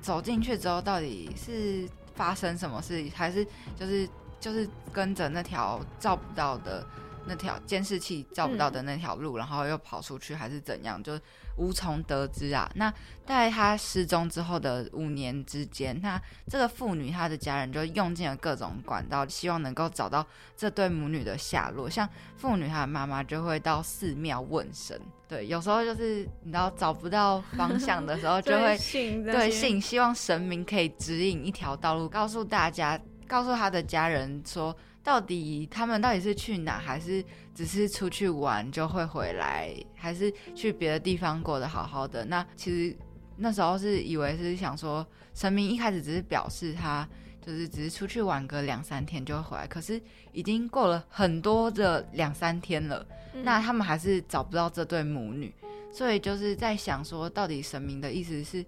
[0.00, 3.44] 走进去之后到底是发生什么事，还是
[3.74, 6.86] 就是就是跟着那条照不到的
[7.28, 11.18] 那条监视器照不到的那条路，然后又跑出去，还是怎样，就
[11.56, 12.70] 无从得知啊。
[12.74, 12.92] 那
[13.26, 21.88] 在他失踪之后的五年之间，那这个妇女她的家人就用尽了各种管道，希望能够找到这对母女的下落。
[21.88, 42.24] 像妇女她的妈妈就会到寺庙问神，对，有时候就是你知道找不到方向的时候， 就会信对信，希望神明可以指引一条道路，告诉大家，告诉他的家人说，到底他们到底是去哪，还是只是出去玩就会回来，还是去别的地方过得好好的？
[42.24, 42.96] 那其实
[43.36, 47.08] 那时候是以为是想说，神明一开始只是表示他
[47.40, 50.00] 就是只是出去玩个两三天就会回来，可是
[50.32, 55.54] 已经过了很多的两三天了，嗯那他们还是找不到这对母女，
[55.90, 58.62] 所以就是在想说，到底神明的意思是，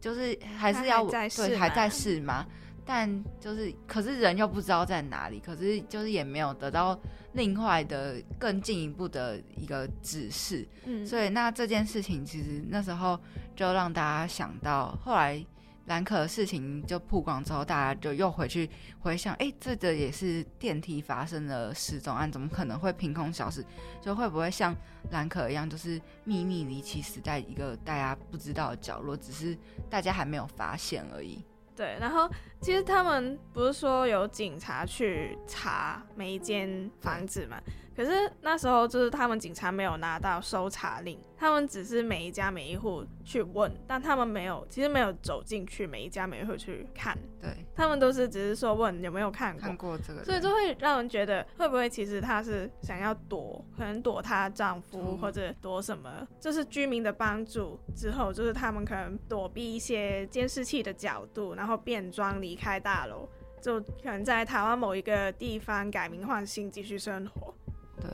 [0.00, 2.46] 就是还是要对还在世吗？
[2.86, 6.98] 但就是，可是人又不知道在哪里，可是就是也没有得到
[7.32, 13.18] 另外的更进一步的一个指示，嗯，所以那这件事情其实那时候
[13.56, 15.44] 就让大家想到，后来
[15.86, 18.68] 兰可的事情就曝光之后，大家就又回去
[19.00, 23.64] 回想，哎、这个也是电梯发生的失踪案，怎么可能会凭空消失？
[24.00, 24.74] 就会不会像
[25.10, 29.56] 兰可一样，就是秘密离奇死在一个大家不知道的角落，只是
[29.88, 31.42] 大家还没有发现而已。
[31.76, 37.60] 对，然后其实他们不是说有警察去查每一间房子嘛？
[37.96, 55.18] 可是那时候就是他们警察没有拿到搜查令，他们只是每一家每一户去问，但他们没有，其实没有走进去每一家每一户去看，对，他们都是只是说问有没有看过，看过这个，所以就会让人觉得，会不会其实她是想要躲，可能躲她丈夫嗯。
[55.18, 63.28] 或者躲什么，就是居民的帮助之后，就是他们可能躲避一些监视器的角度，然后变装离开大楼，
[63.60, 67.54] 就可能在台湾某一个地方改名换姓继续生活。
[68.00, 68.10] 对，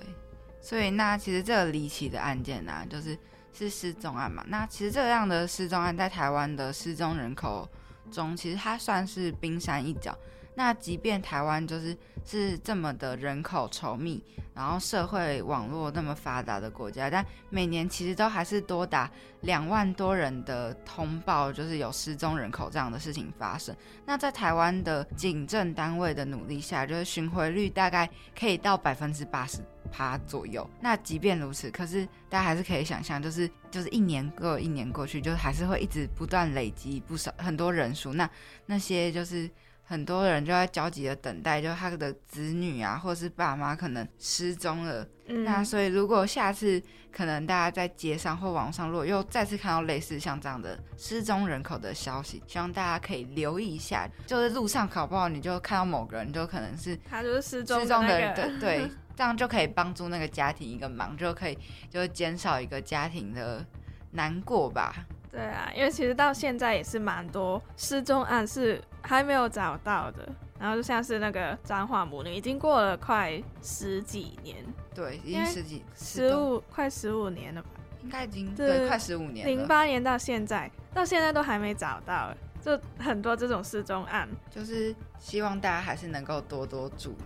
[0.60, 3.16] 所以那其实这个离奇的案件呢、就是
[3.52, 4.44] 是失踪案嘛。
[4.48, 7.68] 那其实这样的失踪案在台湾的失踪人口
[8.10, 10.16] 中，其实它算是冰山一角。
[10.54, 14.22] 那即便台湾就是是这么的人口稠密，
[14.54, 19.10] 然后社会网络那么发达的国家，但每年其实都还是多达
[19.42, 23.74] 两万多人的通报，就是有失踪人口这样的事情发生。
[24.04, 29.60] 那在台湾的警政单位的努力下，就是巡回率大概可以到百分之八十
[29.90, 30.68] 趴左右。
[30.80, 38.12] 那即便如此，可是大家还是可以想象，就是就是一年过一年过去，就还是会一直不断累积不少很多人数。
[38.12, 38.28] 那
[38.66, 39.48] 那些就是。
[39.90, 45.04] 很多人就在焦急的等待，就他的子女啊，或是爸妈可能失踪了。
[45.26, 54.08] 嗯，那所以如果下次可能大家在街上或网上，如果又再次看到类似像这样的失踪人口的消息，希望大家可以留意一下。
[54.28, 61.58] 就是路上搞不好你就看到某个人，就可能是他就是失踪失踪的人，对对，这样就可以帮助那个家庭一个忙，就可以
[61.90, 63.66] 就减少一个家庭的
[64.12, 64.94] 难过吧。
[65.30, 70.28] 对啊，因为其实到现在也是蛮多失踪案是还没有找到的，
[70.58, 74.56] 然后就像是那个彰化母女，已经过了快十几年，
[74.94, 77.68] 对，已经十几十五快十五年了吧，
[78.02, 79.54] 应该已经对对快十五年了。
[79.54, 84.28] 零八年到现在，到现在都还没找到，就很多这种失踪案。
[84.50, 87.16] 就是希望大家还是能够多多注意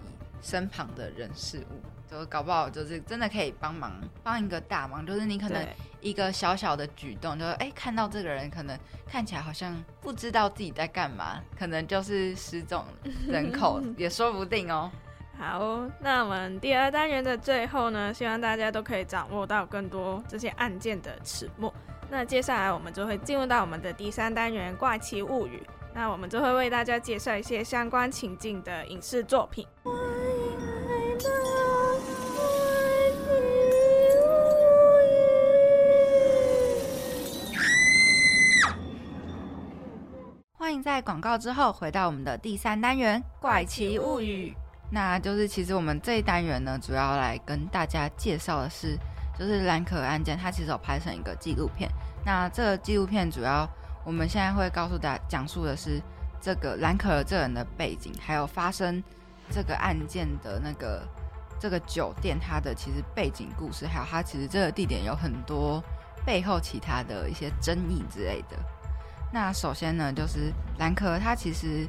[0.42, 1.80] 身旁的人事物，
[2.14, 3.92] 就搞不好就是真的可以帮忙
[4.22, 5.66] 帮一个大忙，就是你可能
[6.00, 12.84] 一个小小的举动，就是哎、看到这个人可能看起来好像不知道自己在干嘛，可能就是失踪
[13.26, 14.88] 人口 也说不定哦。
[15.36, 21.74] 好，那我们第二单元的最后呢，希望大家都可以掌握到更多这些案件的始末。
[22.08, 25.60] 那接下来我们就会进入到我们的第三单元《怪奇物语》，
[25.92, 29.66] 那我们就会为大家介绍一些相关情境的影视作品。
[40.64, 44.50] 欢迎在广告之后回到我们的第三单元《怪奇物语》。
[44.90, 48.98] 那就是其实我们这一单元呢，主要来跟大家介绍的是，
[49.38, 51.90] 就是兰可儿案件，它其实有拍成一个纪录片。
[52.24, 53.68] 那这个纪录片主要
[54.06, 56.00] 我们现在会告诉大家讲述的是
[56.40, 59.04] 这个兰可儿这人的背景，还有发生
[59.50, 61.06] 这个案件的那个
[61.60, 65.84] 这个酒店它的其实背景故事，还有它其实这个地点有很多
[66.24, 68.56] 背后其他的一些争议之类的。
[69.34, 71.88] 那首先呢，就是兰可他其实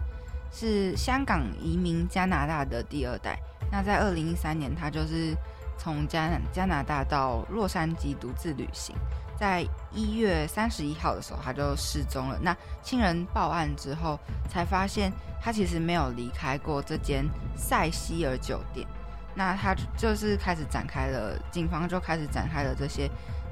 [0.52, 3.38] 是香港移民加拿大的第二代。
[3.72, 5.38] 那在二零一三年，他就是
[5.78, 8.96] 从加加拿大到洛杉矶独自旅行，
[9.38, 12.40] 在一月三十一号的时候，他就失踪了。
[12.42, 14.20] 那亲人报案之后，
[14.50, 17.24] 才发现他其实没有离开过这间
[17.56, 18.88] 塞西尔酒店。
[19.36, 23.08] 那他就是开始展开了，警方就开始展开了这些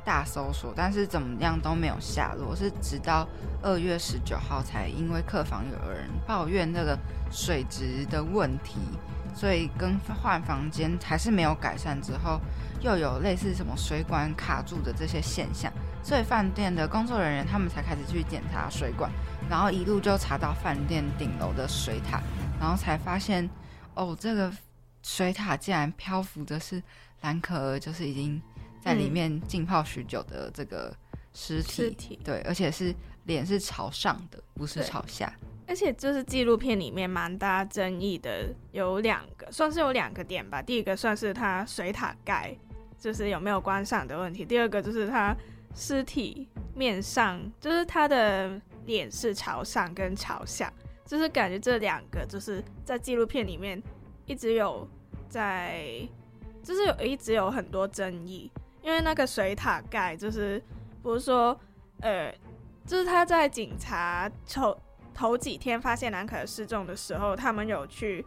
[0.06, 3.28] 大搜索，但是怎么样都没有下落，是直到
[3.62, 6.98] 二月十九号才因为客房有人抱怨那个
[7.32, 8.80] 水质的问题，
[9.36, 12.40] 所以更换房间还是没有改善之后，
[12.82, 15.72] 又有类似什么水管卡住的这些现象，
[16.04, 19.10] 所以饭店的工作人员他们才开始去检查水管，
[19.50, 22.22] 然后一路就查到饭店顶楼的水塔，
[22.60, 23.50] 然后才发现
[23.96, 24.52] 哦，这个
[25.02, 26.82] 水塔竟然漂浮的是
[27.22, 28.42] 兰可儿，就是已经
[28.84, 30.94] 在里面浸泡许久的这个
[31.34, 35.32] 尸体，对，而且是脸是朝上的，不是朝下。
[35.66, 40.62] 而且就是纪录片里面蛮大争议的，有两个，算是有两个点吧。
[40.62, 42.54] 第一个算是它水塔盖
[43.00, 45.34] 就是有没有关上的问题，第二个就是它
[45.74, 50.72] 尸体面上，就是它的脸是朝上跟朝下，
[51.06, 53.82] 就是感觉这两个就是在纪录片里面
[54.26, 54.86] 一直有
[55.30, 56.06] 在，
[56.62, 58.52] 就是有一直有很多争议，
[58.84, 60.62] 因为那个水塔盖就是
[61.02, 61.60] 不是说
[62.02, 62.32] 呃，
[62.86, 64.78] 就是他在警察头。
[65.16, 68.26] 头几天发现南可儿失踪的时候，他们有去，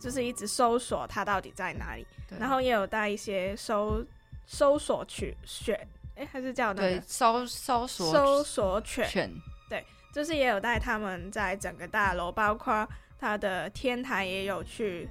[0.00, 2.06] 就是一直搜索他到底在哪里，
[2.38, 4.02] 然后也有带一些搜
[4.46, 5.78] 搜索犬选，
[6.16, 9.30] 哎，还是叫那对个，搜搜索搜索犬，犬，
[9.68, 12.88] 对，就是也有带他们在整个大楼，包括
[13.18, 15.06] 他的天台也有去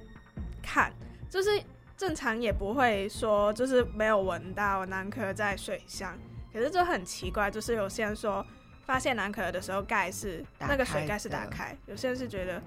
[0.60, 0.92] 看，
[1.30, 1.62] 就是
[2.02, 6.18] 正常也不会说就是没有闻到男壳在水箱，
[6.52, 8.44] 可是就很奇怪，就是有些人说
[8.84, 12.60] 发现男壳的时候盖是那个水盖是打开，有些人是觉得，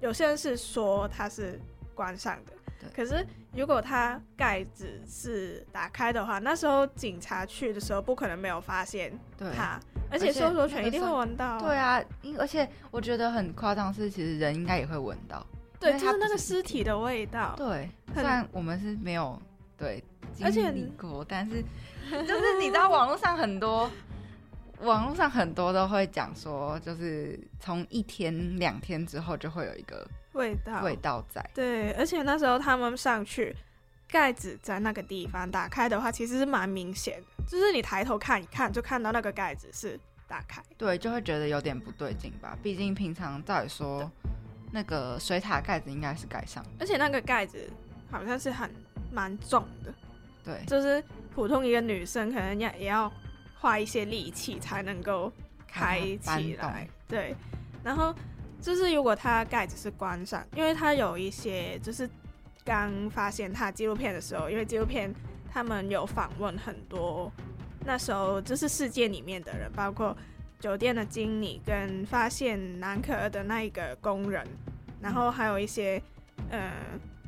[0.00, 1.60] 有些人是说它是
[1.94, 2.52] 关上的。
[2.92, 3.24] 可是
[3.54, 9.52] 如果它盖子是打开的话，那时候警察去的时候不可能没有发现对。
[9.54, 9.78] 它，
[10.10, 15.46] 而且搜索犬一定会闻到、对，啊，因而且我觉得很夸张是，其实人应该也会闻到，
[15.80, 17.54] 对，就是那个尸体的味道。
[17.56, 19.40] 对，虽然我们是没有
[19.76, 20.04] 对
[20.42, 21.62] 而且经历过，但是
[22.10, 23.90] 就是你知道网络上很多。
[24.82, 31.44] 网络上很多都会讲说，就是从一天两天之后就会有一个味道，味道在。
[31.52, 33.54] 对，而且那时候他们上去，
[34.08, 40.62] 盖子在那个地方打开的话，其实是蛮明显的，就是你抬头看一看，就看到那个盖子是打开。
[40.78, 42.56] 对，就会觉得有点不对劲吧。
[42.62, 44.10] 毕竟平常照理说，
[44.70, 46.64] 那个水塔盖子应该是盖上。
[46.78, 47.68] 而且那个盖子
[48.10, 48.70] 好像是很
[49.12, 49.94] 蛮重的，
[50.44, 51.02] 对，就是
[51.34, 53.12] 普通一个女生可能要也要
[53.58, 55.32] 花一些力气才能够
[55.66, 56.88] 开起来。
[57.08, 57.34] 对，
[57.82, 58.14] 然后
[58.60, 62.08] 就是如果它盖子是关上，因为它有一些就是
[62.64, 65.12] 刚发现它纪录片的时候，因为纪录片
[65.50, 67.30] 他们有访问很多
[67.84, 70.16] 那时候就是世界里面的人，包括
[70.60, 74.46] 酒店的经理跟发现男可儿的那一个工人，
[75.00, 76.00] 然后还有一些
[76.50, 76.70] 呃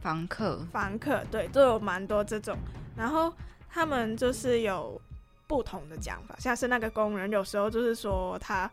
[0.02, 2.56] 房客，房客对都有蛮多这种，
[2.94, 3.32] 然后
[3.70, 5.00] 他们就是有
[5.46, 8.70] 不同的讲法，像是那个工人有时候就是说他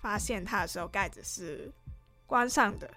[0.00, 1.70] 发现他的时候盖子是
[2.26, 2.90] 关上的，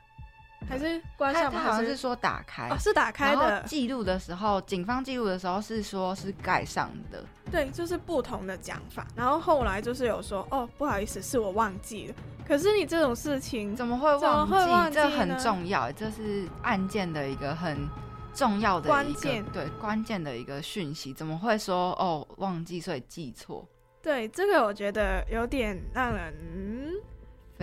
[0.69, 7.23] 还是关他上他好像是说打开，哦是打开的后记录的时候，警方记录的时候是说是盖上的。
[7.51, 9.05] 对，就是不同的讲法。
[9.15, 12.15] 然后后来就是有说哦不好意思，是我忘记了。
[12.47, 14.53] 可是你这种事情怎么会忘记？
[14.53, 17.87] 会忘记这很重要，这是案件的一个很
[18.33, 23.67] 重要的关键对关键的一个讯息，怎么会说哦忘记所以记错？
[24.01, 26.33] 对，这个我觉得有点让人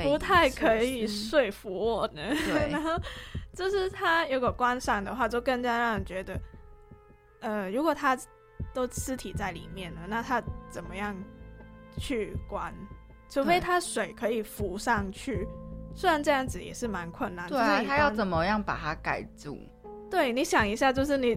[0.05, 2.23] 不太可以说服我呢。
[2.47, 2.91] 对 然后
[3.55, 6.41] 就是他如果关上的话，就更加让人觉得，
[7.41, 8.17] 呃，如果他
[8.75, 11.17] 都尸体在里面了，那他怎么样
[11.97, 12.73] 去关？
[13.29, 15.47] 除非对他水可以浮上去，
[15.95, 17.49] 虽然这样子也是蛮困难。
[17.49, 19.59] 对啊，就是他要怎么样把它盖住？
[20.11, 21.37] 对，你想一下，就是你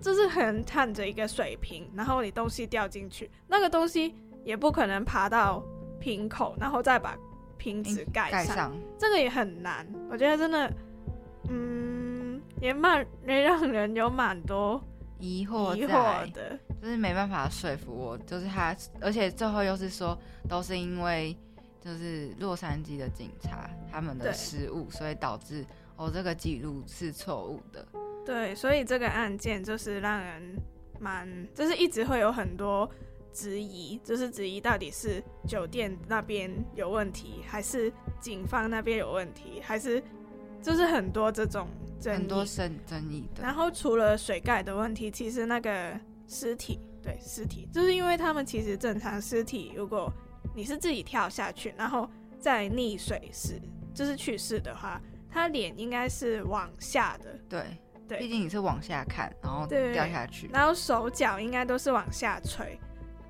[0.00, 5.62] 就是可能看着一个水瓶，然后你东西掉进去，那个东西也不可能爬到
[6.00, 7.16] 瓶口，然后再把
[7.58, 9.86] 瓶子盖上，盖上这个也很难。
[10.10, 10.72] 我觉得真的，
[11.50, 14.82] 嗯，也蛮也让人有蛮多
[15.18, 16.58] 疑惑疑惑的。
[16.80, 20.16] 就是没办法说服我，就是他，而且最后又是说
[20.48, 21.36] 都是因为
[21.80, 27.84] 就是洛杉矶的警察他们的失误，所以导致哦这个记录是错误的。
[28.24, 30.56] 对，所以这个案件就是让人
[31.00, 32.88] 蛮，就是一直会有很多
[33.32, 40.02] 质疑，就是质疑到底是酒店那边有问题，还是警方那边有问题，还是
[40.62, 41.68] 就是很多这种
[42.00, 42.16] 争议。
[42.16, 43.42] 很多争争议的。
[43.42, 50.12] 然后除了水盖的问题，其实那个尸体，对尸体，就是因为他们其实正常尸体，如果
[50.54, 52.08] 你是自己跳下去，然后
[52.40, 53.60] 再溺水死，
[53.94, 55.00] 就是去世的话，
[55.30, 57.64] 他脸应该是往下的，对
[58.08, 60.48] 对毕竟你是往下看，然后对掉下去。
[60.52, 62.78] 然后手脚应该都是往下垂。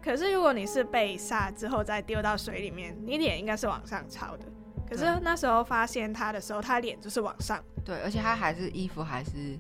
[0.09, 4.47] 可是如果你是被杀之后再丢到水里面，你脸应该是往上朝的。
[4.89, 9.59] 可是那时候发现他的时候，他脸就是往上，对，而且他还是衣服还是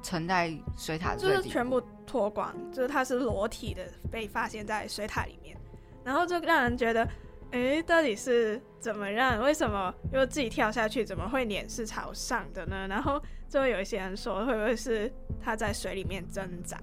[0.00, 5.56] 沉在水塔就是全部脱光，就是他是裸体的被发现在水塔里面，
[6.04, 7.08] 然后就让人觉得，
[7.50, 9.42] 诶，到底是怎么让？
[9.42, 12.86] 为什么又自己跳下去，怎么会脸是朝上的呢？
[12.86, 16.78] 然后就会有一些人说，会不会是他在水里面挣扎？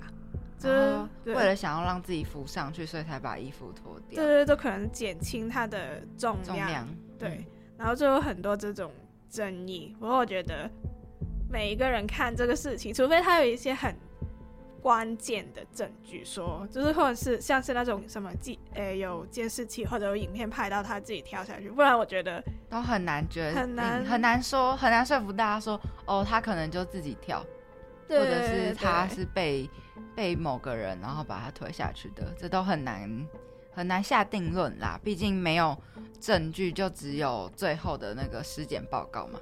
[0.58, 4.24] 就是为了想要让自己浮上去，所以才把衣服脱掉。
[4.24, 7.46] 对对，都可能减轻它的重重量嗯对，
[7.78, 8.92] 然后就有很多这种
[9.30, 9.96] 争议。
[10.00, 10.70] 不过我觉得
[11.50, 13.96] 每一个人看这个事情，除非他有一些很
[14.82, 27.44] 关键的证据说，就是或者是像是那种什么记呃有监视器或者有影片拍到他自己跳下去，不然我觉得都很难觉得很难很难说，很难说服大家说，哦，他可能就自己跳，
[28.08, 29.70] 对或者是他对是被
[30.16, 33.28] 被某个人然后把他推下去的，这都很难
[33.72, 35.00] 很难下定论啦。
[35.04, 35.78] 毕竟没有
[36.20, 39.40] 证据，就只有最后的那个尸检报告嘛。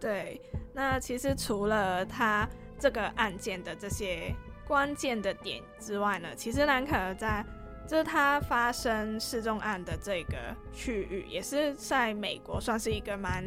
[0.00, 0.40] 对，
[0.74, 2.48] 那其实除了他
[2.78, 4.34] 这个案件的这些
[4.66, 7.44] 关键的点之外呢，其实兰可在
[7.86, 10.36] 就是他发生失踪案的这个
[10.72, 13.44] 区域，也是在美国算是一个蛮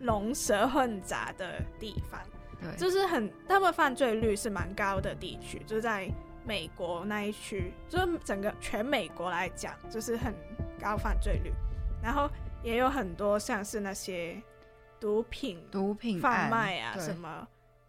[0.00, 2.20] 龙蛇混杂的地方，
[2.60, 6.10] 对，就是很他们犯罪率是蛮高的地区，就是在
[6.44, 10.34] 美国那一区，就是整个全美国来讲，就是很
[10.80, 11.52] 高犯罪率，
[12.02, 12.28] 然后
[12.62, 14.40] 也有很多像是那些
[14.98, 17.46] 毒品、毒品贩卖啊，什么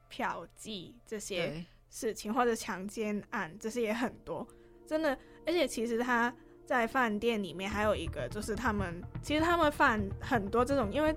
[0.09, 4.47] 嫖妓这些事情，或者强奸案，这些也很多，
[4.87, 5.17] 真的。
[5.45, 6.33] 而且其实他
[6.65, 11.15] 在饭店里面还有一个，就是他们其实他们犯很多这种，因为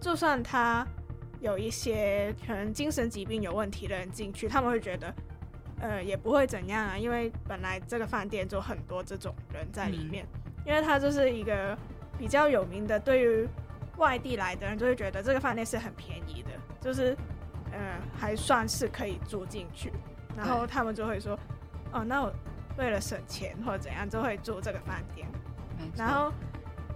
[0.00, 0.86] 就算他
[1.42, 5.12] 有一些可能精神疾病有问题的人进去，他们会觉得。
[5.84, 10.24] 呃，也不会怎样啊，因为本来这个饭店就很多这种人在里面，
[10.64, 11.76] 因为它就是一个
[12.16, 13.48] 比较有名的，对于
[13.96, 17.16] 外地来的人就会觉得这个饭店是很便宜的，就是
[17.72, 19.92] 呃还算是可以住进去，
[20.36, 21.36] 然后他们就会说，
[21.90, 22.32] 哦，那我
[22.78, 25.26] 为了省钱或者怎样，就会住这个饭店。
[25.96, 26.32] 然后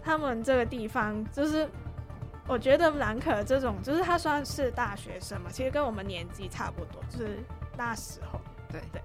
[0.01, 1.69] 他们这个地方就是，
[2.49, 7.39] 我觉得兰可这种，就是他算是大学生嘛，其实跟我们年纪差不多，就是
[7.77, 8.41] 那时候。
[8.71, 9.03] 对对。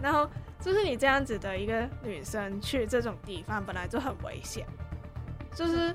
[0.00, 0.28] 然后
[0.60, 4.66] 就是你这样子的一个女生去这种地方，本来就很危险，
[5.54, 5.94] 就是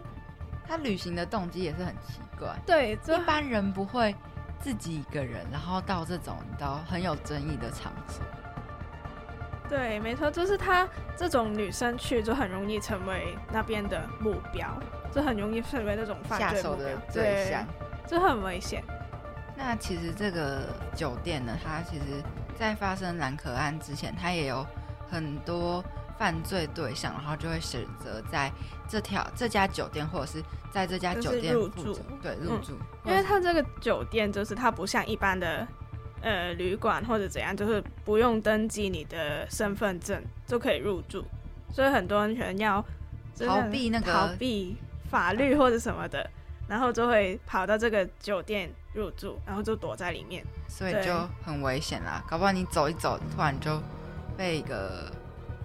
[0.66, 4.16] 他旅行的动机也是很奇怪，对，一般人不会
[4.60, 8.24] 自己一个人，然后到这种到很有争议的场所。
[9.70, 14.68] 对，没错，就是她这种女生去就很容易成为那边的目标，
[15.12, 17.66] 就很容易成为那种犯下手的罪目标，对象，
[18.08, 18.84] 就很危险。
[19.56, 22.24] 那其实这个酒店呢，它其实
[22.58, 24.66] 在发生蓝可案之前，它也有
[25.10, 25.84] 很多
[26.18, 28.52] 犯罪对象，然后就会选择在
[28.88, 35.68] 这条这家酒店，或者是在这家酒店入住对入嗯住，因为它这个酒店就是它不像一般的
[36.22, 41.24] 呃旅馆或者怎样，就是不用登记你的身份证就可以入住，
[41.72, 42.84] 所以很多人可能要
[43.40, 44.76] 逃避那个逃避
[45.10, 46.30] 法律或者什么的，
[46.68, 50.44] 然后就会跑到这个酒店入住，然后就躲在里面。
[50.68, 51.14] 所以就
[51.44, 52.24] 很危险啦。
[52.28, 53.82] 搞不好你走一走，突然就
[54.36, 55.12] 被一个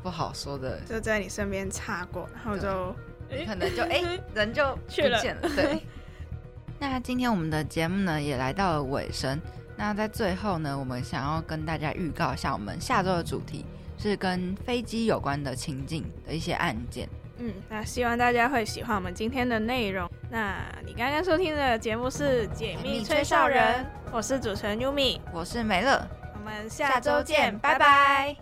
[0.02, 2.94] 不好说的，就在你身边擦过，然后就
[3.28, 4.02] 你可能就哎、
[4.34, 5.20] 人就去了。
[5.56, 5.82] 对。
[6.78, 9.40] 那今天我们的节目呢也来到了尾声。
[9.76, 13.64] 那在最后呢，我们想要跟大家预告一下，我们下周的主题
[13.98, 17.08] 是跟飞机有关的情境的一些案件。
[17.38, 20.08] 嗯，那希望大家会喜欢我们今天的内容。
[20.30, 20.56] 那
[20.86, 28.36] 你刚刚收听的节目是《解密吹哨人》，我是主持人 Yumi，我是美乐，我们下下周周见拜拜